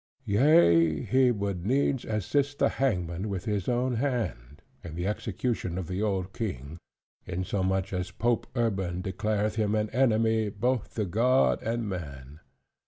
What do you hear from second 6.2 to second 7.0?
king;